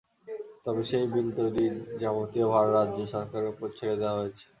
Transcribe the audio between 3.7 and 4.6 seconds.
ছেড়ে দেওয়া হয়েছে।